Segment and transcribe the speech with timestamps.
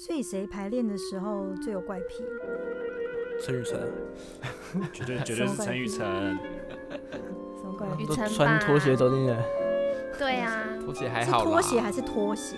[0.00, 2.24] 所以谁排练的时候最有怪癖？
[3.44, 3.78] 陈雨辰
[4.94, 6.38] 绝对绝对是陈雨辰，
[7.60, 8.06] 什么怪癖？
[8.06, 9.36] 都雨辰穿拖鞋走进来，
[10.18, 11.44] 对啊，拖鞋还好啦。
[11.44, 12.56] 拖鞋还是拖鞋？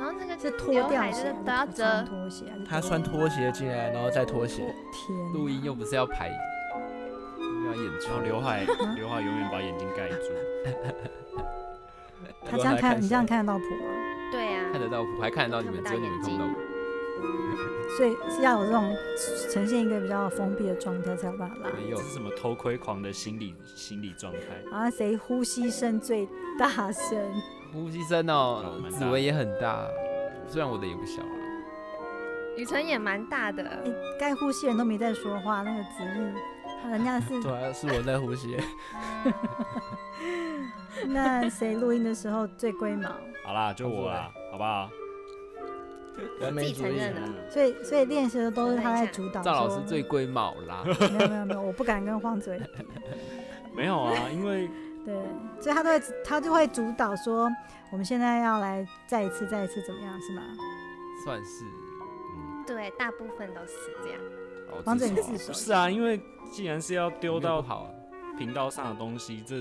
[0.00, 6.28] 然后那个是脱刘掉是都要还是穿遮，拖鞋还是他穿拖鞋进来，然后再拖鞋，天，录音又不是要排，
[7.68, 8.08] 要演出。
[8.08, 8.66] 然后刘海
[8.96, 10.16] 刘海永远把眼睛盖住。
[12.44, 13.94] 他这样看，你这样看得到谱吗？
[14.74, 16.50] 看得到我，还看得到你们，只有你们看不到我。
[17.96, 18.92] 所以是要有这种
[19.52, 21.70] 呈现一个比较封闭的状态才有办法拉。
[21.70, 24.40] 没有这，是什么偷窥狂的心理心理状态？
[24.68, 27.16] 然后谁呼吸声最大声？
[27.72, 29.86] 呼吸声哦，紫薇也很大，
[30.48, 31.30] 虽然我的也不小啊。
[32.56, 36.34] 雨辰也蛮大的，诶该呼吸人都没在说话，那个子玉，
[36.82, 38.56] 他人家是 对啊，是我在呼吸。
[41.06, 43.08] 那谁录音的时候最龟毛？
[43.44, 44.88] 好啦，就我啦，好不好？
[46.14, 47.50] 自己完美主义承认了。
[47.50, 49.42] 所以所以练习的都是他在主导。
[49.42, 52.86] 赵老师最龟毛啦， 没有没有没有，我不敢跟黄嘴比。
[53.74, 54.70] 没有啊，因为
[55.04, 55.12] 对，
[55.58, 57.50] 所以他都会他就会主导说，
[57.90, 60.42] 我们现在要来再一次再一次怎么样是吗？
[61.24, 61.64] 算是。
[61.64, 63.72] 嗯，对，大部分都是
[64.04, 64.20] 这样。
[64.70, 66.20] 好王者自首啊你自首不是啊，因为
[66.52, 69.56] 既然是要丢到好啊，频道上的东西，这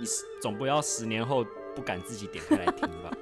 [0.00, 3.12] 你是总不要十年后不敢自己点开来听吧，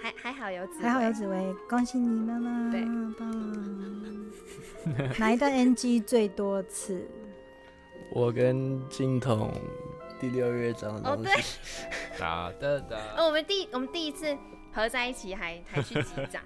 [0.00, 2.82] 还还好有紫薇，还好有紫薇，恭喜你妈妈，对
[3.18, 4.28] 棒。
[5.18, 7.06] 哪一段 NG 最多次？
[8.10, 9.52] 我跟金童
[10.18, 11.58] 第六乐章的哦对东西，
[12.18, 12.96] 哒哒哒。
[13.18, 14.36] 哦，我们第我们第一次
[14.72, 16.42] 合在一起还还去击掌，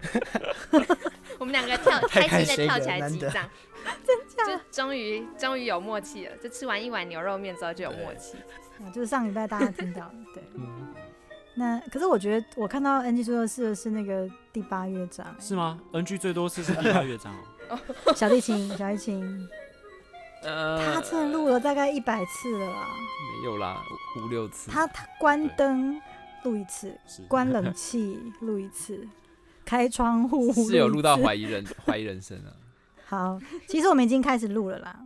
[1.38, 3.48] 我们两个跳太开开心的跳起来击掌，
[4.46, 6.36] 就终于终于有默契了。
[6.38, 8.36] 就吃完一碗牛肉面之后就有默契。
[8.38, 10.42] 啊就是上礼拜大家听到的，对。
[10.54, 10.92] 嗯，
[11.54, 17.34] 那可是我觉得我看到 NG 最多次的是那个第八乐章，欸是吗？NG 最多次是第八乐章
[17.68, 17.78] 哦。
[18.16, 19.48] 小提琴，小提琴，
[20.42, 22.86] 呃，他真的录了大概一百次了啦。
[23.40, 23.82] 没有啦，
[24.18, 24.70] 五五六次。
[24.70, 26.00] 他他关灯
[26.44, 29.06] 录一次，是关冷气录一次，
[29.64, 32.52] 开窗户是有录到怀疑人怀疑人生啊。
[33.04, 33.38] 好，
[33.68, 35.00] 其实我们已经开始录了啦。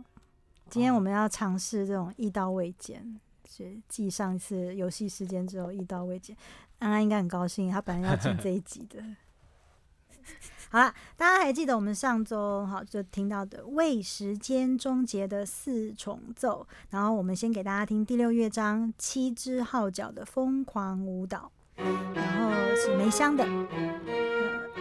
[0.69, 3.19] 今天我们要尝试这种一刀未剪，
[3.65, 6.35] 是继上一次游戏时间之后一刀未剪。
[6.79, 9.03] 安安应该很高兴，他本来要进这一集的。
[10.69, 23.45] 好了，大家还记得我们上周好就听到的为时间终结的四重奏，然后我们先给大家听第六乐章七只号角的疯狂舞蹈，然后是梅香的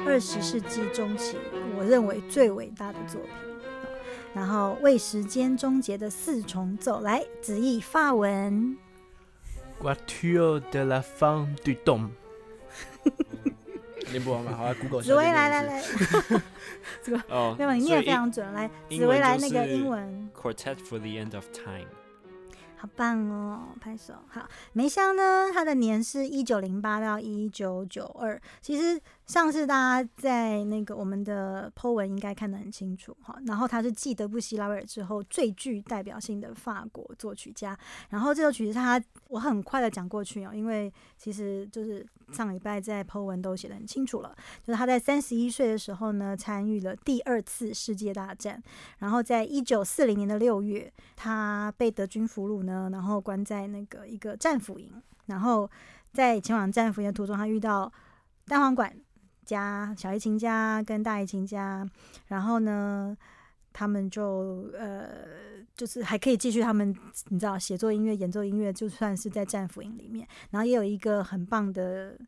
[0.05, 1.39] 二十世纪中期
[1.79, 3.33] 我认为最伟大的作品。
[4.37, 8.77] 然后为时间终结的四重奏，来子译法文。
[9.81, 12.11] Quatuor de la fin du temps。
[14.11, 14.53] 念不完吗？
[14.55, 15.83] 好啊，Google 紫薇来来来，
[17.31, 18.53] 哦，没有你念的非常准。
[18.53, 21.89] 来，紫薇来那个英文，Quartet for the End of Time。
[22.77, 24.13] 好棒哦，拍手。
[24.29, 28.39] 好，梅香呢，他的年是一九零八到一九九二。
[28.61, 33.37] 其实上次大家在那个我们的 Po 文应该看得很清楚哈。
[33.45, 37.77] 然后他是继德布西、拉威尔之后最具代表性的法国作曲家。
[38.11, 44.33] 然后这首曲子他我很快的讲过去哦，因为其实就是上礼拜在 Po 文都写得很清楚了，
[44.63, 48.63] 就是他在三十一岁的时候呢，参与了第二次世界大战。
[48.99, 54.93] 然后在一九四零年的六月，他被德军俘虏呢，然后关在那个一个战俘营。
[55.27, 55.69] 然后
[56.13, 57.93] 在前往战俘营的途中，他遇到
[58.47, 58.97] 单簧管
[59.47, 61.89] 家、小提琴家跟大提琴家，
[62.27, 63.17] 然后呢，
[63.73, 65.09] 他们就呃，
[65.75, 66.95] 就是还可以继续他们
[67.29, 72.19] 你知道写作音乐、演奏音乐，就算是在战俘营里面，然后也有一个很棒的。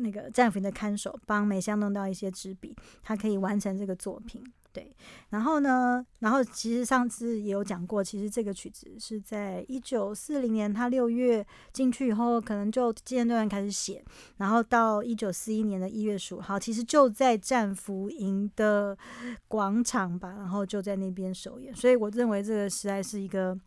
[0.00, 4.44] 那个战俘营的看守帮梅香弄到一些纸笔，他可以完成这个作品。
[4.78, 4.94] 对，
[5.30, 14.04] 然后呢，然后其实上次也有讲过，其实这个曲子是在一九四零年他六月进去以后，可能就阶段开始写，
[14.36, 18.96] 然后到一九四一年的一月十五号，其实就在战俘营的
[19.48, 23.58] 广场吧，然后就在那边首演，所以我认为这个实在是一个。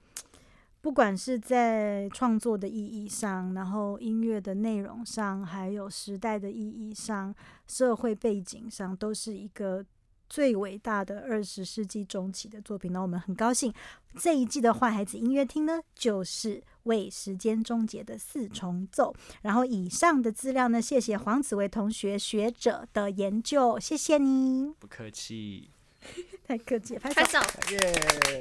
[0.84, 7.32] 不管是在创作的意义上，然后音乐的内容上，还有时代的意义上、
[7.68, 9.86] 社会背景上，都是一个
[10.32, 12.94] 最伟大的二十世纪中期的作品。
[12.94, 13.74] 那我们很高兴
[14.18, 19.14] 这一季的坏孩子音乐厅呢，就是为时间终结的四重奏。
[19.42, 25.70] 然后以上的资料呢，谢谢黄子维同学学者的研究，谢谢你，不客气。
[26.48, 27.26] 太客气了，拍。
[27.26, 27.38] 手，
[27.72, 28.40] 耶！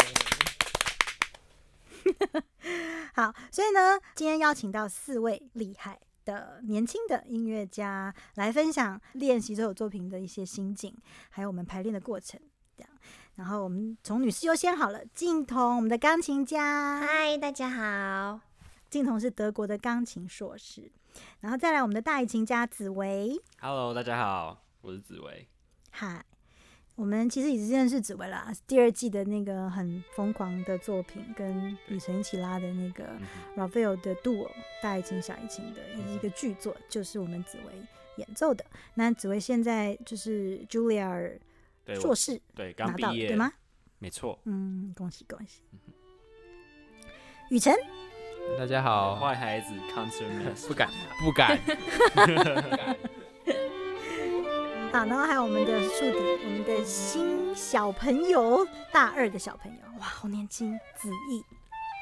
[3.14, 5.98] 好，所以呢，今天邀请到四位厉害
[6.30, 10.96] 的年轻的音乐家来分享练习这首作品的一些心境，
[11.30, 12.40] 还有我们排练的过程。
[12.76, 12.90] 这样，
[13.34, 18.40] 然后我们从女士优先好了，静彤，我们的钢琴家，嗨，大家好。
[18.88, 20.92] 静彤是德国的钢琴硕士，
[21.40, 25.48] 然后再来我们的大提琴家紫薇，Hello，大家好，我是紫薇。
[25.90, 26.24] 嗨，
[27.00, 33.08] 我们其实已经认识紫薇啦，第二季的那个很疯狂的作品，跟雨晨一起拉的那个
[33.56, 34.46] Raphael 的 Duo
[34.82, 35.80] 大爱情小爱情的
[36.12, 37.72] 一个剧作，就是我们紫薇
[38.16, 38.62] 演奏的。
[38.92, 41.38] 那紫薇现在就是 Julia
[41.94, 43.50] 硕士对拿到了，刚毕业，对吗？？
[43.98, 44.38] 没错。
[44.44, 45.62] 嗯，恭喜恭喜。
[47.48, 47.74] 雨辰，
[48.58, 50.90] 大家好，坏孩子 concert miss，不敢
[51.24, 51.58] 不敢，
[54.92, 61.44] 好，然后还有我们的树底，我们的新小朋友，大二的小朋友，哇，好年轻，子毅，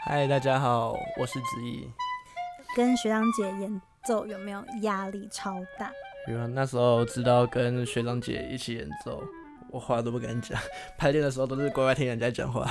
[0.07, 1.87] 嗨，大家好，我是子毅。
[2.75, 5.93] 跟学长姐演奏有没有压力超大？
[6.29, 9.23] 因为那时候知道跟学长姐一起演奏，
[9.69, 10.59] 我话都不敢讲，
[10.97, 12.67] 排练的时候都是乖乖听人家讲话。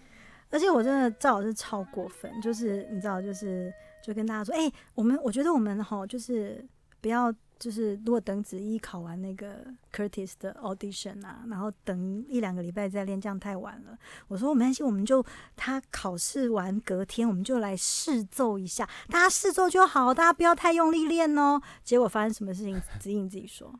[0.50, 3.72] 而且我真的赵老师超过分，就是你知道，就是
[4.04, 6.62] 就跟大家说，哎、我们我觉得我们哈，就是
[7.00, 9.64] 不要就是如果等子怡考完那个
[9.94, 13.96] Curtis 的 audition 啊，然后等一两个礼拜再练，这样太晚了。
[14.26, 15.24] 我说我没关系，我们就
[15.54, 21.62] 他考试完隔天，我们就来试奏一下，大家试奏就好，大家不要太用力练哦。
[21.84, 23.72] 结果发生什么事情，子怡你自己说。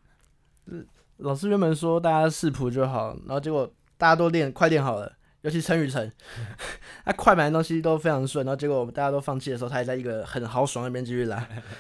[1.17, 3.69] 老师原本说大家试谱就好，然后结果
[3.99, 5.13] 大家都练快练好了，
[5.43, 6.11] 尤其陈雨辰，
[7.05, 11.37] 他快板的东西都非常顺，然后结果我们大家都放弃的时候，他还在一个很豪爽那边继续拉，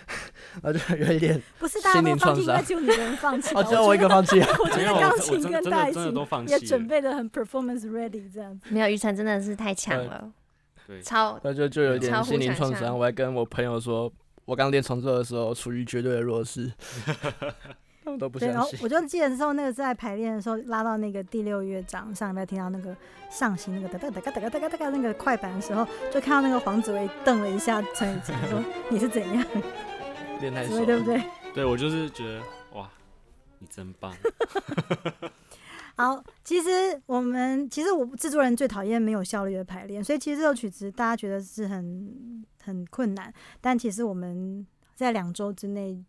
[0.63, 3.55] 然后就有一点，不是大家心灵都放弃，应创伤该只有你一个人放弃。
[3.57, 4.49] 哦，只有我一个放弃啊。
[4.65, 8.67] 我觉得钢琴跟大提也放弃了准备的很 performance ready 这样子。
[8.69, 10.33] 没有，玉成真的是太强了，
[10.87, 12.99] 对，超那就就有一点心灵创伤。
[12.99, 14.13] 我还跟我朋友说，
[14.45, 16.73] 我刚练重奏的时候处于绝对的弱势，
[18.05, 18.79] 他们都不对，然相信。
[18.79, 22.97] 后 我就记得的时候，那个在排练的时候拉到那个第六乐章，上礼拜听到那个
[23.31, 29.47] 上行那个哒哒哒哒哒哒哒哒哒那个快板的时候，就看到那个黄子薇瞪了一下陈雨晴，说你是怎样？
[30.41, 31.23] 练太熟对不对？
[31.55, 32.41] 对我就是觉得
[32.75, 32.91] 哇，
[33.59, 34.13] 你真棒。
[35.95, 46.03] 好，其实我们其实我制作人最讨厌没有效率的排练，所以其实这首曲子大家觉得是很很困难，但其实我们在两周之内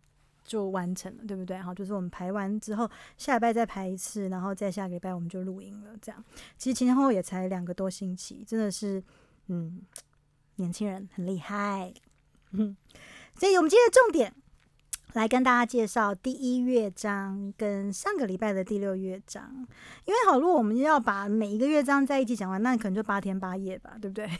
[0.44, 1.58] 就完成了，对不对？
[1.58, 5.90] 好，就是我们排完之后，下礼拜再排一次，然后再下个礼拜我们就录音了。
[6.00, 6.22] 这样，
[6.58, 9.02] 其实前前后后也才两个多星期，真的是，
[9.48, 9.82] 嗯，
[10.56, 11.92] 年轻人很厉害。
[12.52, 12.76] 嗯，
[13.34, 14.32] 所以我们今天的重点
[15.14, 19.66] 来跟大家介绍第一乐章跟上个礼拜的第六乐章。
[20.04, 24.30] 因为好，如果我们要把每一个乐章在一起讲完，那可能就八天八夜吧，对不对？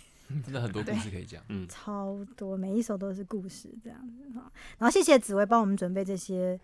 [0.42, 1.42] 真的很多故事可以讲。
[1.48, 4.50] 嗯，超多，每一首都是故事这样子哈。
[4.78, 6.58] 然后谢谢紫薇帮我们准备这些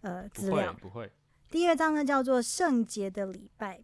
[0.00, 0.72] 呃资料。
[0.80, 1.10] 不会，
[1.50, 3.80] 第一乐章呢叫做圣洁的礼拜，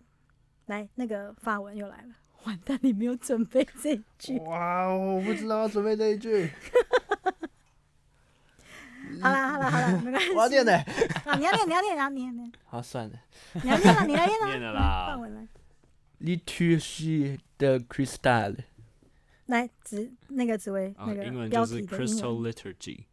[0.66, 2.14] 来那个发文又来了，
[2.44, 4.38] 完蛋，你没有准备这一句。
[4.40, 6.50] 哇，我不知道要准备这一句，
[9.20, 10.30] 好啦好啦好啦，没关系。
[10.32, 10.76] 我要念的。
[10.76, 13.14] 啊，你要念你要念你要念念，好，算了。
[13.54, 14.72] 你要念了你要念 念了。
[14.72, 15.06] 了啦。
[15.10, 15.46] 发文来
[16.20, 18.56] ，Liturgie 的 Crystal，
[19.47, 23.05] 来紫那个紫薇啊那，个英文就是标题的英 Crystal 文 Liturgy。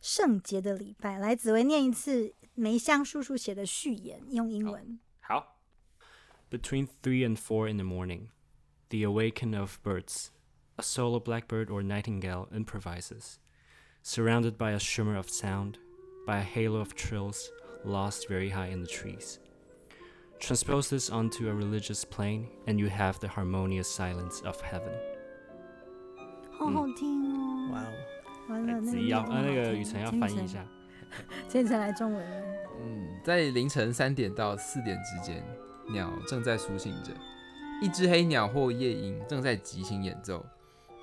[0.00, 4.98] 圣洁的礼拜，来紫薇念一次梅香叔叔写的序言，用英文。
[5.20, 5.58] 好。
[6.50, 8.28] Between three and four in the morning,
[8.90, 10.28] the awaken of birds,
[10.76, 13.38] a solo blackbird or nightingale improvises,
[14.02, 15.78] surrounded by a shimmer of sound,
[16.26, 17.50] by a halo of trills
[17.82, 19.40] lost very high in the trees.
[20.38, 24.92] Transpose this onto a religious plane, and you have the harmonious silence of heaven.
[26.59, 27.71] 好好听哦。
[27.71, 27.93] 哇哦，
[28.49, 30.65] 完了，那子怡要呃那念得好听个雨辰要翻译一下。
[31.47, 32.47] 请雨辰来中文了。
[32.81, 35.41] 嗯，在凌晨三点到四点之间，
[35.89, 37.13] 鸟正在苏醒着，
[37.81, 40.45] 一只黑鸟或夜莺正在即兴演奏，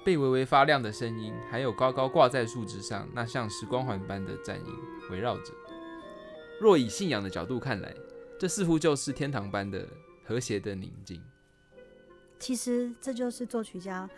[0.04, 4.74] 被微微发亮的声音，还有高高挂在树枝上那像是光环般的战音
[5.10, 5.52] 围绕着。
[6.60, 7.94] 若以信仰的角度看来，
[8.38, 9.88] 这似乎就是天堂般的
[10.24, 11.22] 和谐的宁静。
[12.38, 14.08] 其实这就是作曲家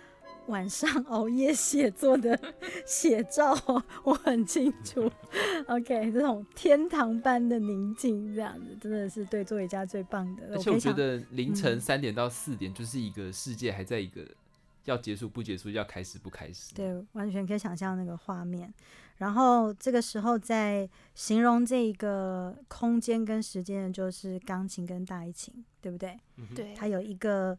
[0.48, 2.38] 晚上熬夜写作的
[2.84, 3.56] 写照，
[4.02, 5.10] 我很清楚。
[5.68, 10.48] OK，这种天堂般的宁静，这样子真的是对作曲家最棒的。
[10.52, 14.26] 而且我觉得凌晨嗯三点到四点就是一个世界还在一个
[14.84, 16.74] 要结束不结束，要开始不开始。
[16.74, 18.72] 对，完全可以想象那个画面。
[19.18, 25.52] 然后这个时候在形容这一个空间跟时间的，就是钢琴跟大提琴，
[25.82, 26.18] 对不对？
[26.54, 27.58] 对，它有一个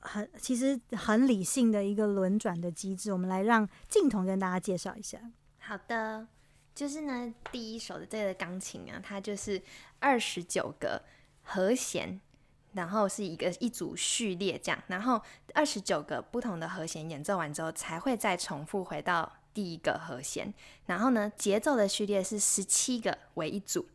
[0.00, 3.12] 很其实很理性的一个轮转的机制。
[3.12, 5.20] 我们来让静彤跟大家介绍一下。
[5.58, 6.26] 好的，
[6.74, 9.62] 就是呢，第一首的这个钢琴啊，它就是
[9.98, 11.02] 二十九个
[11.42, 12.20] 和弦，
[12.72, 15.20] 然后是一个一组序列这样，然后
[15.54, 20.52] 二十九个不同的和弦演奏完之后，才会再重复回到第一个和弦。
[20.86, 23.86] 然后呢，节奏的序列是十七个为一组，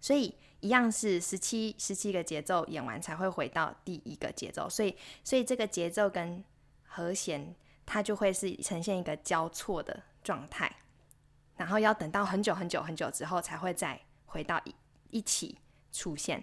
[0.00, 6.42] 所以一样是十七十七个节奏演完才会回到第一个节奏，所以所以这个节奏跟
[6.82, 7.54] 和弦
[7.86, 10.74] 它就会是呈现一个交错的状态。
[11.56, 14.74] 然后要等到很久很久很久之后，才会再回到一
[15.10, 15.58] 一起
[15.92, 16.42] 出现，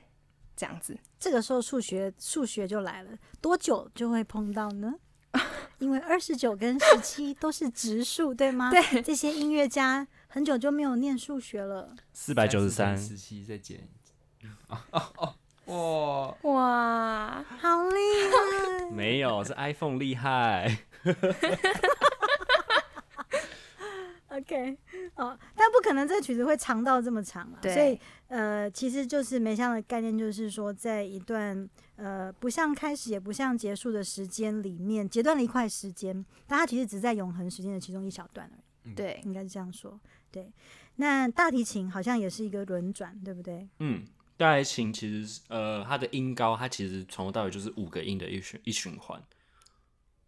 [0.55, 0.97] 这样子。
[1.19, 4.93] 这个时候数学数学就来了，多久就会碰到呢？
[5.79, 8.71] 因为二十九跟十七都是直数，对吗？
[8.71, 11.93] 对，这些音乐家很久就没有念数学了。
[12.13, 13.87] 四百九十三，十七再减。
[14.69, 14.77] 哦
[15.17, 17.99] 哦哦，哇哇，好厉
[18.31, 18.85] 害！
[18.93, 20.79] 没有是 iPhone 厉害。
[24.29, 24.77] OK，
[25.15, 27.59] 哦，但不可能这个曲子会长到这么长啊。
[27.63, 39.97] 所以呃，其实就是梅香的概念，就是说在一段呃不像开始也不像结束的时间里面，截断了一块时间，但它其实只在永恒时间的其中一小段而已，对，应该是这样说。
[40.29, 40.51] 对，
[40.97, 43.65] 那大提琴好像也是一个轮转，对不对？
[43.79, 44.03] 嗯，
[44.37, 49.23] 大爱情其实是呃，它的音高，它其实从头到尾就是五个音的一循一循环，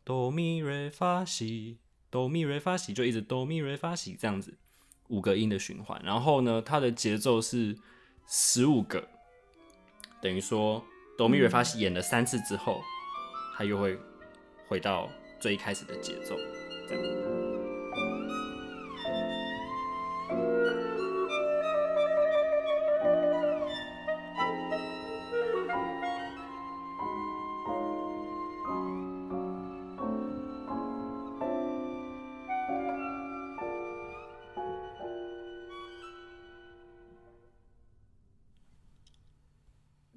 [0.06, 1.78] 哆咪瑞发西，
[2.10, 4.58] 哆咪瑞发西，就一直哆咪瑞发西这样子，
[5.10, 6.02] 五个音的循环。
[6.06, 7.78] 然后呢，它的节奏是
[8.26, 9.06] 十五个，
[10.22, 10.82] 等于说
[11.18, 12.82] 哆咪瑞发西演了三次之后，
[13.58, 14.00] 它又会
[14.68, 15.10] 回到
[15.40, 16.38] 最一开始的节奏，
[16.88, 17.47] 这样。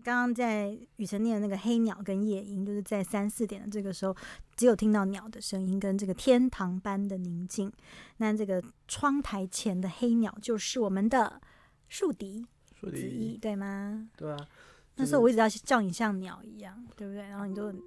[0.03, 4.17] 刚刚在雨辰念的那个黑鸟跟夜莺，就是在三四点的这个时候，
[4.57, 7.71] 只有听到鸟的声音跟这个天堂般的宁静。
[8.17, 11.41] 那这个窗台前的黑鸟就是我们的
[11.89, 14.09] 树敌说子怡，对吗？
[14.17, 14.49] 对啊，
[14.97, 17.23] 那时候我一直要叫你像鸟一样，对不对？
[17.23, 17.81] 然后你都很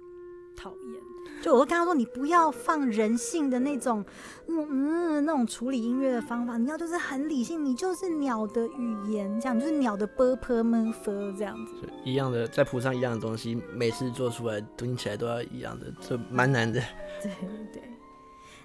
[0.56, 4.04] 讨厌，就我都跟他说，你不要放人性的那种，
[4.48, 11.74] 嗯嗯，那种处理音乐的方法，你要就是很理性，你就是鸟的语言，这样，你就是鸟的 b p m f 这样子。
[12.04, 16.80] 一样的，在谱上一样的东西，每次做出来听起来都要一样的，这蛮难的。
[17.22, 17.30] 对
[17.72, 17.82] 对。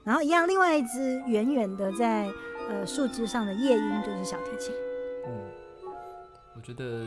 [0.03, 2.31] 然后一样，另外一只远远的在
[2.69, 4.73] 呃树枝上的夜莺就是小提琴。
[5.27, 5.31] 嗯，
[6.55, 7.05] 我觉得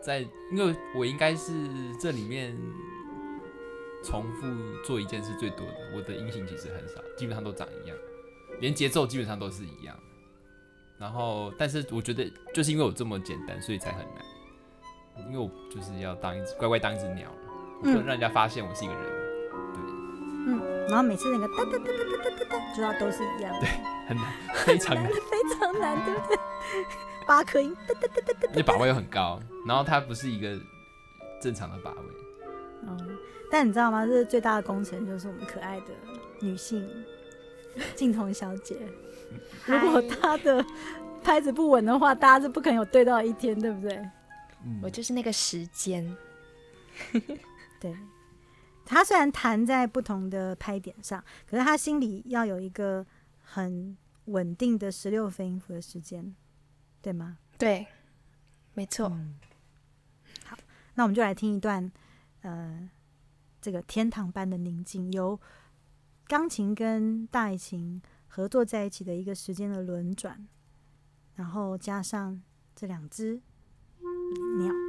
[0.00, 0.20] 在，
[0.52, 1.52] 因为我应该是
[1.98, 2.54] 这里面
[4.04, 4.46] 重复
[4.84, 7.96] 做一件事最多的，我的音型其实很少，基本上都长一样，
[8.60, 9.96] 连节奏基本上都是一样。
[10.96, 14.24] 然后，但是我觉得就是因为我这么简单，所以才很难。
[15.28, 17.28] 因为我就是要当一只乖乖当一只鸟，
[17.80, 19.02] 不能让人家发现我是一个人。
[19.72, 19.82] 对。
[20.46, 23.54] 嗯，然后每次那个哒哒哒哒哒哒哒哒，主要都是一样。
[23.60, 23.68] 对，
[24.06, 26.36] 很难，非常难，非常难，对不对？
[27.26, 28.48] 八颗音哒哒哒哒哒。
[28.54, 30.60] 那把位又很高，然后它不是一个
[31.40, 31.98] 正常的把位。
[32.82, 33.18] 嗯。
[33.50, 34.04] 但你知道吗？
[34.06, 35.86] 这是最大的工程，就是我们可爱的
[36.40, 36.88] 女性
[37.94, 38.76] 镜头小姐。
[39.66, 40.64] 如果她的
[41.22, 43.96] 拍子不稳的话，大家是不可能有对到一天，对不对？
[44.64, 46.16] 嗯我就是那个时间，
[47.80, 47.96] 对。
[48.86, 53.04] 她虽然弹在不同的拍点上，可是她心里要有一个
[53.40, 53.96] 很
[54.26, 56.34] 稳定的十六分音符的时间，
[57.00, 57.38] 对吗？
[57.58, 57.86] 对，
[58.74, 59.08] 没错。
[60.44, 60.56] 好
[60.94, 61.90] 那我们就来听一段，
[62.42, 62.88] 呃，
[63.64, 65.40] 这个天堂般的宁静，由
[66.26, 70.46] 钢琴跟大提琴合作在一起的一个时间的轮转，
[71.36, 72.42] 然后加上
[72.76, 73.40] 这两只
[74.58, 74.83] 鸟。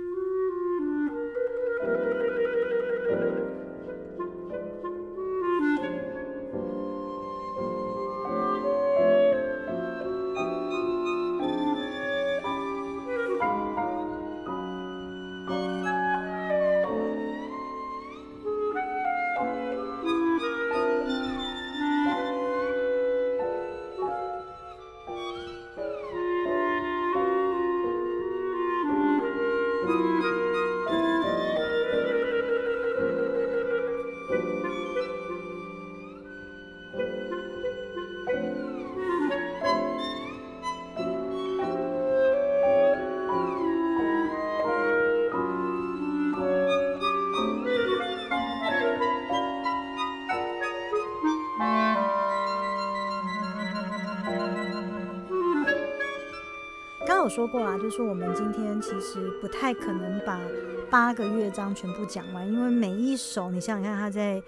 [57.35, 60.39] 说过啦，就是说我们今天其实不太可能把
[60.89, 64.41] 八个乐章全部讲完，因为每一首你想想看，他在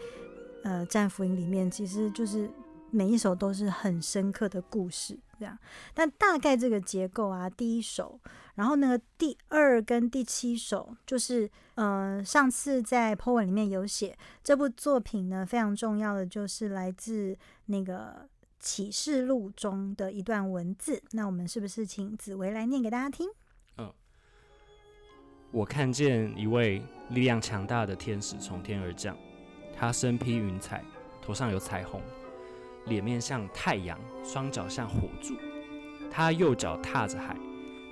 [0.64, 2.50] 呃战俘营里面，其实就是
[2.90, 5.60] 每一首都是很深刻的故事，这样。
[5.94, 8.18] 但大概这个结构啊，第一首，
[8.56, 18.30] 然后那个第二跟第七首，就是呃上次在 po 文里面有写，这部作品呢非常重要的就是来自那个。
[18.68, 23.26] 启示录中的一段文字，那我们是不是请紫薇来念给大家听？
[23.78, 23.90] 嗯
[25.52, 29.18] 我看见一位力量强大的天使从天而降，
[29.74, 30.84] 他身披云彩，
[31.22, 32.02] 头上有彩虹，
[32.88, 35.38] 脸面像太阳，双脚像火柱。
[36.12, 37.38] 他右脚踏着海，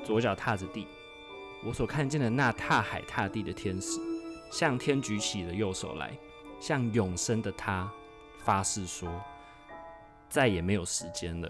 [0.03, 0.86] 左脚踏着地。
[1.65, 3.98] 我所看见的那踏海踏地的天使，
[4.51, 6.20] 向天举起了右手来，
[6.60, 7.89] 向永生的他
[8.39, 9.10] 发誓说。
[10.35, 11.49] 再也没有时间了。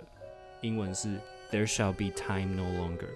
[0.61, 1.19] 英文是
[1.51, 3.09] There shall be time no longer。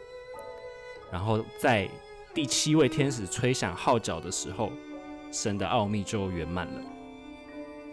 [1.11, 1.87] 然后在
[2.33, 4.71] 第七位天使吹响号角的时候，
[5.31, 6.81] 神的奥秘就圆满了。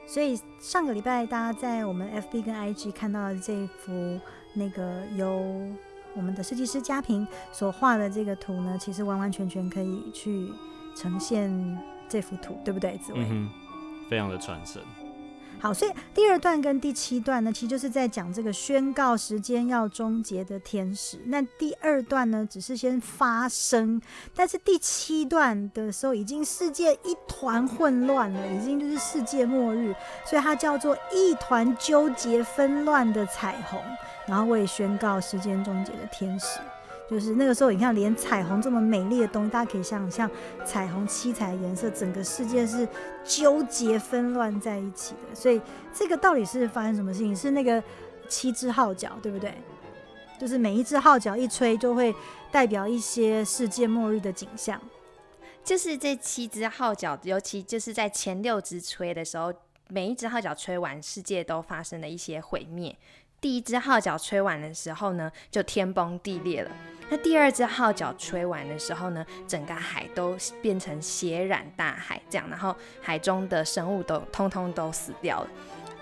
[0.06, 4.18] 所以上个礼拜大家在我们 FB 跟 IG 看到的这一幅
[4.54, 5.70] 那个由
[6.14, 10.50] 我们的设计师嘉平所画的这个图呢，其实完完全全可以去
[10.96, 11.78] 呈现
[12.08, 12.96] 这幅图，对不对？
[12.96, 13.50] 紫薇，嗯，
[14.08, 14.80] 非常的传神。
[15.58, 21.18] 好，所以第二段跟第七段呢，其实就是在讲这个宣告时间要终结的天使。
[21.26, 24.00] 那第二段呢，只是先发生，
[24.34, 29.94] 但是第七段的时候，已经世界一团混乱了，已经就是世界末日，
[30.24, 33.80] 所以它叫做一团纠结纷乱的彩虹，
[34.26, 36.60] 然后为宣告时间终结的天使。
[37.08, 40.28] 就是那个时候，你看，连彩虹这么美丽的东西，大家可以想象，
[40.64, 42.86] 彩虹七彩颜色，整个世界是
[43.24, 45.34] 纠结纷乱在一起的。
[45.34, 45.60] 所以，
[45.94, 47.34] 这个到底是发生什么事情？
[47.34, 47.82] 是那个
[48.28, 49.54] 七只号角，对不对？
[50.38, 52.14] 就是每一只号角一吹，就会
[52.50, 54.80] 代表一些世界末日的景象。
[55.64, 59.52] 就是这七只号角，尤其就是在前六只吹的时候，
[59.88, 62.96] 每一只号角吹完，世界都发生了一些毁灭。
[63.40, 66.70] 第一只号角吹完的时候呢，就天崩地裂了。
[67.08, 75.50] 那第二只号角吹完的时候呢，整个海都变成血染大海，这样，然后海中的生物都通通都死掉了。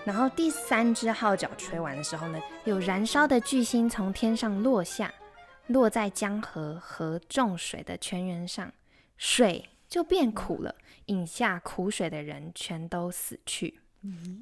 [0.03, 5.13] 然后第三只号角吹完的时候呢，有燃烧的巨星从天上落下，
[5.67, 8.71] 落在江河和重水的泉源上，
[9.17, 10.73] 水就变苦了，
[11.05, 13.79] 饮下苦水的人全都死去。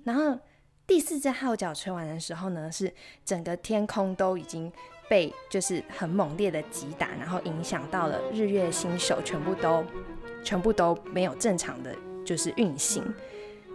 [0.03, 0.37] 然后
[0.85, 2.93] 第四只号角吹完的时候呢，是
[3.25, 4.71] 整个天空都已经。
[5.09, 9.83] 被就是很猛烈的击打，然后影响到了日月星宿，全部都
[10.43, 11.93] 全部都没有正常的
[12.25, 13.03] 就是运行。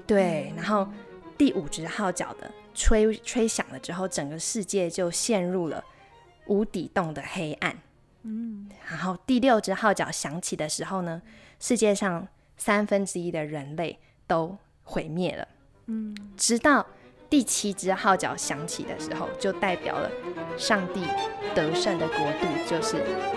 [0.06, 0.88] 对，然后
[1.36, 5.84] 第五只号角的吹吹响了之后，整个世界就陷入了
[6.46, 7.76] 无底洞的黑暗。
[8.22, 11.22] 嗯，然后第六只号角响起的时候呢，
[11.60, 15.46] 世界上三分之一的人类都毁灭了。
[15.86, 16.84] 嗯，直到。
[17.30, 20.10] 第七只号角响起的时候，就代表了
[20.56, 21.02] 上帝
[21.54, 22.96] 得胜的国度，就是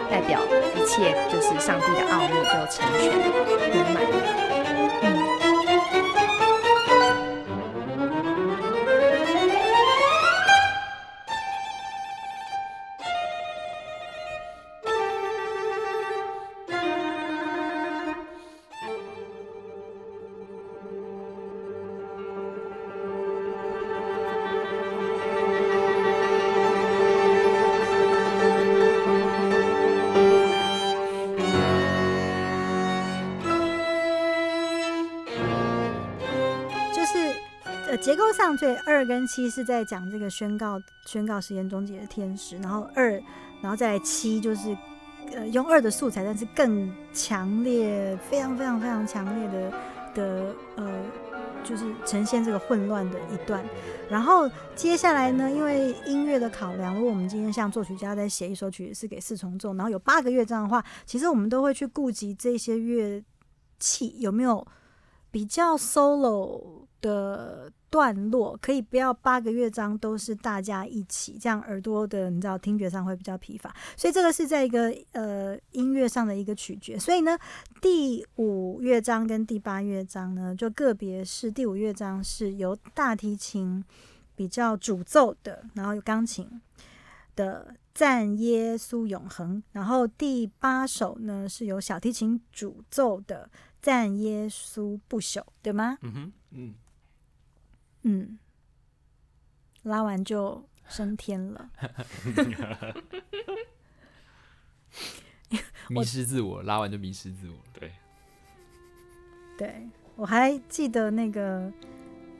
[0.09, 0.39] 代表
[0.75, 3.11] 一切，就是上帝的奥秘就成全
[3.69, 4.50] 圆满。
[38.61, 43.19] 对，二跟七是在讲这个宣告宣告时间终结的天使，然后二，
[43.59, 44.77] 然后再七就是
[45.33, 49.73] 呃用二的素材，但是更强烈，非常非常非常强烈的
[50.13, 51.03] 的呃，
[51.63, 53.65] 就是呈现这个混乱的一段。
[54.07, 63.23] 然后接下来呢，因为音乐的考量，如果我们今天像作曲家在写一首曲是给四重奏，然后有八个乐章的话，其实我们都会去顾及这些乐
[63.79, 64.63] 器有没有
[65.31, 67.71] 比较 solo 的。
[67.91, 76.97] 段落可以不要八个乐章都是大家一起，这样耳朵的你知道听觉上会比较疲乏，所以这个是在一个呃音乐上的一个取决。
[76.97, 77.37] 所以呢，
[77.81, 83.83] 第五乐章跟第八乐章呢，就个别是第五乐章是由大提琴
[84.35, 86.61] 比较主奏的，然后有钢琴
[87.35, 93.49] 的赞耶稣永恒，然后第八首呢是由小提琴主奏的
[93.81, 95.97] 赞耶稣不朽，对吗？
[96.01, 96.73] 嗯哼，嗯。
[98.03, 98.39] 嗯，
[99.83, 101.69] 拉完就升天了。
[105.89, 107.55] 迷失自我，拉完就迷失自我。
[107.73, 107.91] 对，
[109.57, 111.71] 对我还记得那个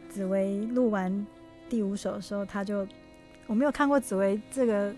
[0.10, 1.28] 紫薇录完
[1.69, 2.88] 第五首的时候，他就
[3.47, 4.95] 我没有看过紫薇这个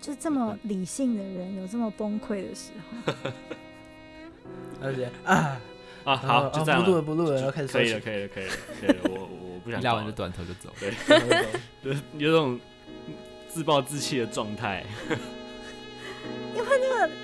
[0.00, 2.72] 就这么 理性的人有这么崩溃的时
[3.06, 3.12] 候。
[4.82, 5.60] 而且啊，
[6.04, 10.72] 啊，好，就这样不录了不录了，然后开始可以了，可以了，可以了，可以了，我我我不想拉完就断头就走。
[10.78, 10.92] 对，
[11.82, 12.60] 对就是有种
[13.48, 14.84] 自暴自弃的状态。
[16.54, 17.14] 因为那个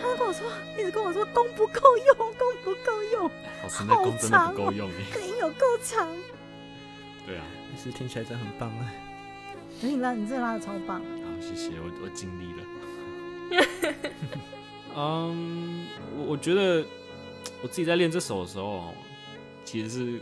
[0.00, 3.30] 他就跟我说，一直跟我说弓不够用，弓不够用，
[3.62, 4.94] 老师那弓真的不够用耶。
[5.12, 6.08] 这个音有够长。
[7.26, 7.44] 对啊，
[7.76, 8.92] 其实听起来真的很棒啊。
[9.80, 11.00] 可是你拉，你真的拉的超棒。
[11.00, 12.62] 好，谢谢，我我尽力了。
[14.94, 16.84] 嗯，我我觉得
[17.62, 18.92] 我自己在练这首的时候，
[19.64, 20.20] 其实是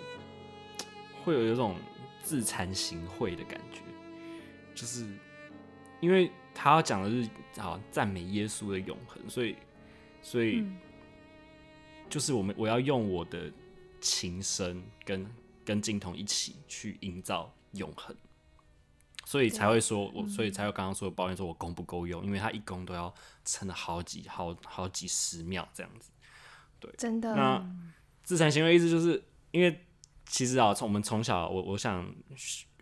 [1.24, 1.76] 会有一种
[2.22, 3.80] 自惭形秽的感觉，
[4.74, 5.06] 就是
[6.00, 7.28] 因为他要讲的是
[7.60, 9.56] 啊赞美耶稣的永恒，所以
[10.22, 10.78] 所以嗯。
[12.08, 13.48] 就是我们我要用我的
[14.00, 15.24] 琴声跟
[15.64, 18.12] 跟金童一起去营造永恒，
[19.24, 26.10] 所以才会说我，所以才会刚刚说的抱怨说我弓不够用，因为他一弓都要撑了好几好好几十秒这样子。
[26.80, 26.92] 对。
[26.98, 27.64] 真的，那
[28.24, 29.86] 自残行为意思就是因为
[30.30, 32.08] 其实啊，从我们从小，我我想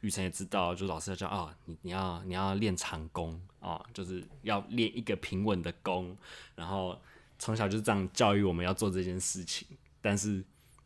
[0.03, 6.15] 雨辰也知道，就是老师要讲啊，你你要你要练长弓啊，就是要练一个平稳的弓，
[6.55, 7.01] 然后
[7.39, 9.67] 从小就是这样教育我们要做这件事情。
[10.03, 10.45] 但是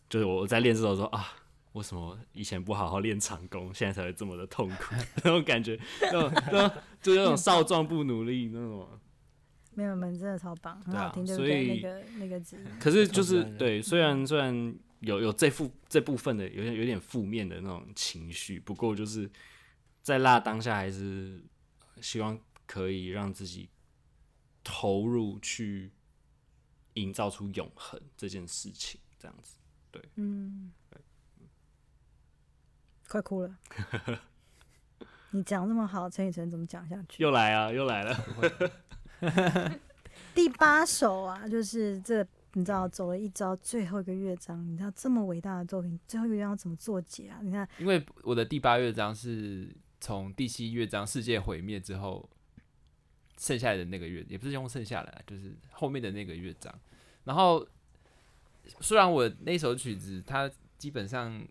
[0.09, 1.33] 就是我在练这首说啊，
[1.73, 4.95] 为什么以前不好好练长弓，现在才会这么的痛苦？
[5.25, 8.89] 那种感觉，那种那种就有种少壮不努力那种。
[9.75, 11.49] 没有，你们真的超棒，很好听，对不对？
[11.49, 19.31] 所以那个那个字，可是就是对，虽然虽然有有这副这部分的有点有点负面的那种情绪，不过就是
[20.03, 21.43] 在辣当下，还是
[22.01, 23.69] 希望可以让自己
[24.65, 25.91] 投入去
[26.95, 29.57] 营造出永恒这件事情，这样子。
[29.91, 30.73] 对嗯，
[33.09, 33.59] 快哭了。
[35.33, 37.23] 你讲这么好，陈雨辰怎么讲下去？
[37.23, 39.79] 又来啊，又来了。
[40.35, 47.41] 第八首啊，就是这你知道走了一招，最后一个乐章，你知道这么伟大的作品，最后一个乐章怎么作结啊？
[47.43, 52.29] 你看，因为我的第八乐章是从第七乐章世界毁灭之后
[53.39, 56.73] 剩下来的那个乐，也不是用剩下来，就是后面的那个乐章。
[57.25, 57.67] 然后
[58.81, 61.43] 虽然我那首曲子它基本上，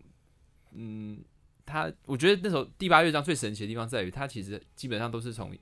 [0.70, 1.20] 嗯，
[1.66, 5.52] 它我觉得那首第八乐章最神奇的地方在于，它其实基本上都是从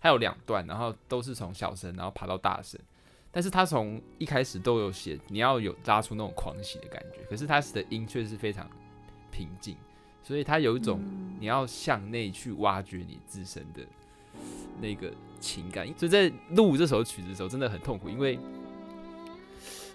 [0.00, 2.80] 它有两段，然后都是从小声然后爬到大声。
[3.32, 8.68] 但是他从一开始都有写，你要有拉出那种狂喜的感觉，可是他的音却是非常
[9.30, 9.76] 平静，
[10.22, 13.82] 所以他有一种嗯你要向内去挖掘你自身的
[14.80, 15.86] 那个情感。
[15.96, 18.38] 所以在录这首曲子的时候，真的很痛苦，因为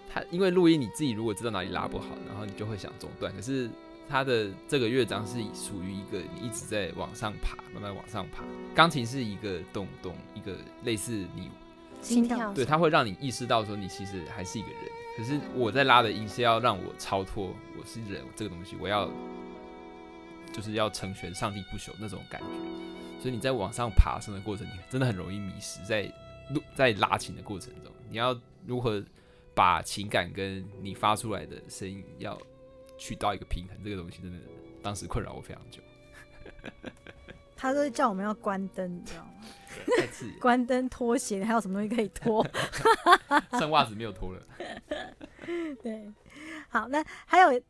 [0.10, 3.36] 他因为录音你自己如果知道哪里拉不好，然后你就会想中断。
[3.36, 3.69] 可是
[4.08, 8.45] 他的这个乐章是属于一个你一直在往上爬，慢慢往上爬。
[8.74, 11.50] 钢琴是一个动动，一个类似你
[12.06, 14.80] 心跳对，它会让你意识到说你其实还是一个人。
[15.18, 19.10] 可是我在拉的音是要让我超脱我是人这个东西，我要
[20.54, 22.48] 就是要成全上帝不朽那种感觉。
[23.22, 26.04] 所以你在往上爬升的过程，你真的很容易迷失在
[26.52, 27.91] 路在拉琴的过程中。
[28.10, 29.04] 你要如何
[29.56, 32.39] 把情感跟你发出来的声音要
[32.98, 34.38] 取到一个平衡，这个东西真的
[34.84, 35.82] 当时困扰我非常久，
[37.56, 39.25] 他都叫我们要关灯，你知道吗？
[39.98, 42.45] 太刺眼，关灯、脱鞋，还有什么东西可以脱？
[43.60, 44.41] 剩袜子没有脱了。
[45.82, 46.12] 对，
[46.69, 47.62] 好，那还有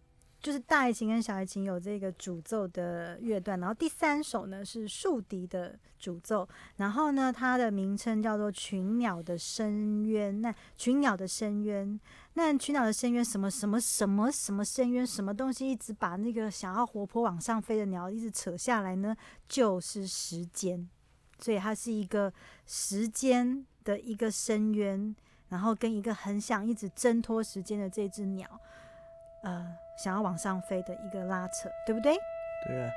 [0.42, 6.48] 就是大提琴跟小提琴有这个主奏的乐段，然后第三首呢是竖笛的主奏，
[6.78, 10.36] 然后呢它的名称叫做《群鸟的深渊》。
[10.40, 12.00] 那群鸟的深渊，
[12.34, 19.16] 那群鸟的深渊什么什么什么什么深渊，什么东西一直把那个想要活泼往上飞的鸟一直扯下来呢？
[19.50, 20.88] 就是时间，
[21.40, 22.32] 所以它是一个
[22.66, 25.16] 时间的一个深渊。
[25.48, 28.50] 然后跟一个很想一直挣脱时间的这只鸟，
[29.44, 29.64] 呃，
[29.96, 32.18] 想要往上飞的一个拉扯，对不对？
[32.66, 32.90] 对啊，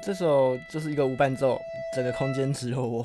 [0.00, 1.58] 这首就是一个无伴奏，
[1.94, 3.04] 整个空间只有我，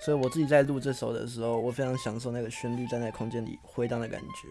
[0.00, 4.48] 所以我自己在录这首的时候，我非常享受那个旋律站在空间里回荡的感觉。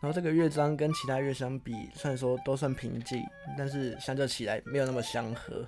[0.00, 3.20] 然后这个乐章跟其他乐相比，虽然说都算平静，
[3.58, 5.66] 但是相较起来没有那么相合，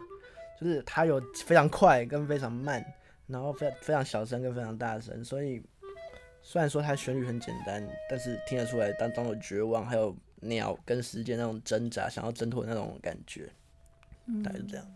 [0.59, 2.83] 就是它有非常快跟非常慢，
[3.31, 5.62] 然后非非常小声跟非常大声，所以
[6.43, 13.49] 虽然说它旋律很简单，但是听得出来当中的绝望，还有鸟跟时间那种挣扎，想要挣脱那种感觉。
[14.45, 14.87] 大概是这样。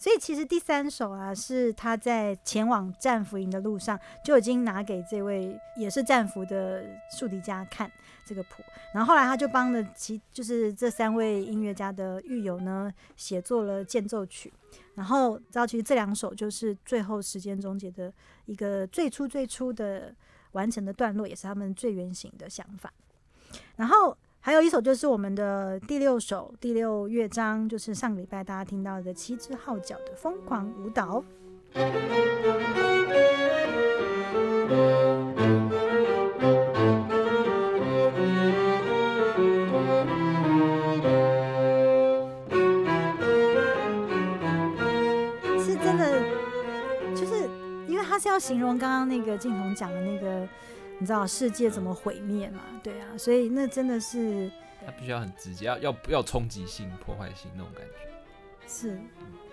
[0.00, 7.92] 所以其实第三首啊，是他在前往战俘营的路上就已经拿给这位也是战俘的竖笛家看
[8.24, 8.62] 这个谱，
[8.94, 14.50] 然后后来他就帮了其就是这三位音乐家的狱友呢写作了间奏曲，
[14.94, 18.10] 然后知道其实这两首就是最后时间终结的
[18.46, 20.14] 一个最初最初的
[20.52, 22.90] 完成的段落，也是他们最原型的想法，
[23.76, 24.16] 然后。
[24.42, 31.22] 还有一首就是我们的第六首第六乐章，就是上个礼拜大家听到的七只号角的疯狂舞蹈。
[45.58, 46.18] 是真的，
[47.14, 47.46] 就是
[47.86, 50.48] 因为它是要形容刚刚那个镜头讲的那个。
[51.00, 52.60] 你知道世界怎么毁灭嘛？
[52.82, 54.52] 对啊，所以那真的是，
[54.84, 59.00] 他必须要很直接，要要要冲击性、破坏性那种感觉，是，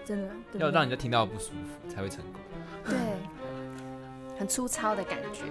[0.06, 0.30] 真的
[0.60, 2.42] 要让人家听到不舒服才会成功。
[2.86, 2.96] 对，
[4.38, 5.44] 很粗糙的感觉。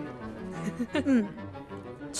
[1.04, 1.26] 嗯。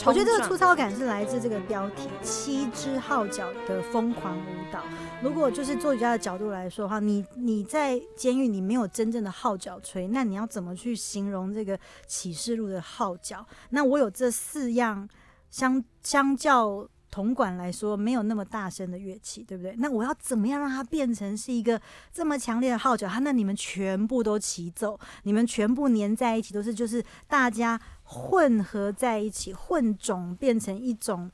[0.04, 4.80] 我觉得这个粗糙感是来自这个标题《七只号角的疯狂舞蹈》。
[5.22, 13.44] 如果就是作曲家的角度来说的话，你你在监狱你没有真正的号角吹，那你要怎么去形容这个启示录的号角？
[13.70, 15.08] 那我有这四样
[15.50, 19.74] 相相较铜管来说没有那么大声的乐器，对不对？
[19.78, 21.80] 那我要怎么样让它变成是一个
[22.12, 23.08] 这么强烈的号角？
[23.08, 27.80] 它那你们全部都齐奏，你们全部粘在一起，都是就是大家。
[28.08, 31.28] 混合在一起，混种变成一种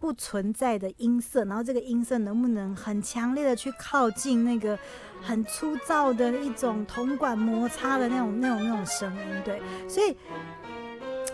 [0.00, 4.78] 不存在的音色，然后这个音色能不能很强烈的去靠近那个
[5.20, 9.20] 很粗糙的一种铜管摩擦的那种、那种、那种声音？
[9.44, 10.16] 对，所以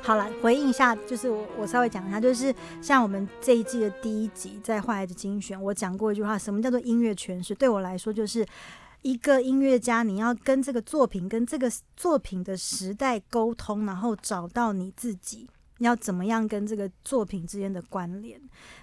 [0.02, 7.54] 好了，回应一下，就是我我稍微讲一下，就是像我们这一季的第一集在《坏孩子精选》，我讲过一句话，什么叫做音乐诠释？
[7.54, 8.44] 对我来说，就是。
[9.02, 18.40] 一个音乐家，你要跟这个作品、跟这个作品的时代沟通，然后找到你自己要怎么样跟这个作品之间的关联。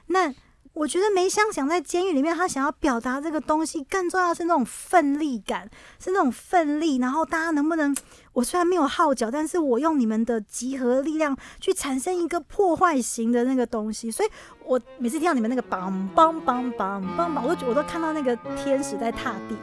[0.08, 0.34] 那
[0.74, 5.68] 我觉得梅香想在监狱里面，他想要表达这个东西，更重要是那种奋力感，
[6.00, 6.98] 是那种奋力。
[6.98, 7.96] 然后大家能不能，
[8.34, 14.12] 我虽然没有号角，但是我用你们的集合力量去产生一个破坏型的那个东西。
[14.12, 14.30] 所以
[14.66, 19.56] 我每次听到你们那个梆梆梆梆梆梆，我都我都看到那个天使在踏地。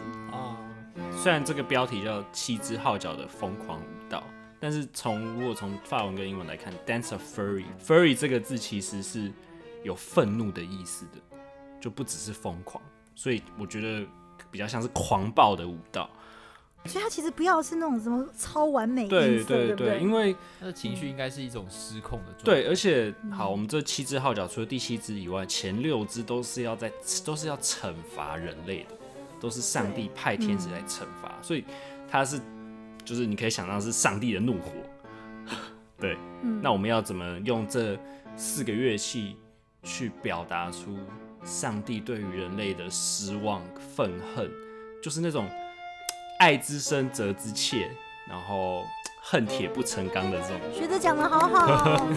[1.16, 4.18] 虽然这个标题叫《七只号角的疯狂舞蹈》，
[4.60, 9.32] 但是从如果从法文跟英文来看，《Dance of Fury》，Fury 这个字其实是
[9.82, 11.38] 有愤怒的意思的，
[11.80, 12.82] 就不只是疯狂，
[13.14, 14.06] 所以我觉得
[14.50, 16.10] 比较像是狂暴的舞蹈。
[16.84, 22.44] 所以它其实不要是那种什么超完美对对对，因为他的情绪应该是一种失控的状态。
[22.44, 26.92] 对，而且好，我们这七只号角除了第七只以外，前六只都是要在
[27.24, 28.94] 都是要惩罚人类的。
[29.44, 31.62] 都是上帝派天使来惩罚，所以
[32.10, 32.40] 他是
[33.04, 34.70] 就是你可以想象是上帝的怒火。
[36.00, 36.16] 对，
[36.62, 37.94] 那我们要怎么用这
[38.38, 39.36] 四个乐器
[39.82, 40.96] 去表达出
[41.44, 43.60] 上帝对于人类的失望、
[43.94, 44.50] 愤恨，
[45.02, 45.46] 就是那种
[46.38, 47.90] 爱之深责之切，
[48.26, 48.82] 然后
[49.20, 50.58] 恨铁不成钢的这种。
[50.72, 52.08] 学者讲的好好，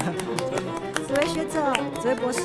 [1.06, 2.40] 紫薇学者，紫薇博士。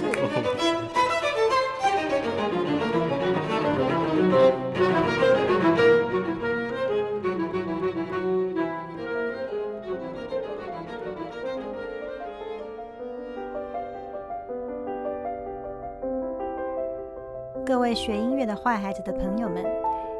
[17.64, 19.64] 各位学音乐的坏孩子的朋友们，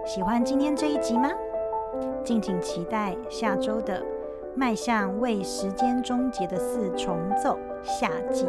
[0.07, 1.29] 喜欢今天这一集吗？
[2.25, 4.01] 敬请期待下周的
[4.55, 8.47] 《迈向为时间终结的四重奏》下集。